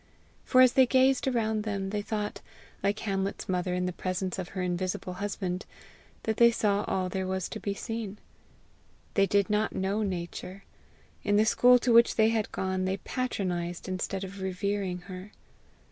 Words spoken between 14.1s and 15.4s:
of revering her.